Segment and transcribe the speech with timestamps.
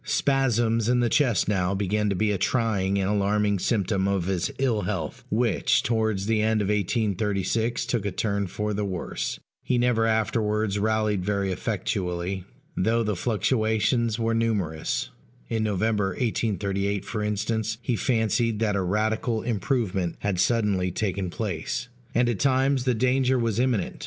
[0.03, 4.49] Spasms in the chest now began to be a trying and alarming symptom of his
[4.57, 9.77] ill health, which, towards the end of 1836, took a turn for the worse; he
[9.77, 12.43] never afterwards rallied very effectually,
[12.75, 15.11] though the fluctuations were numerous
[15.49, 21.89] (in November, 1838, for instance, he fancied that a radical improvement had suddenly taken place)
[22.15, 23.99] and at times the danger was imminent.